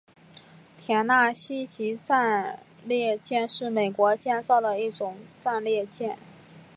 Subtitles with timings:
[0.87, 6.17] 田纳西级战列舰是美国建造的一种战列舰。